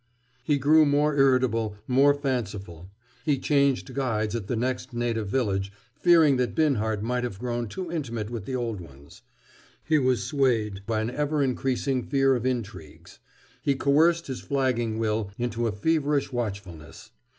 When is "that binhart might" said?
6.37-7.23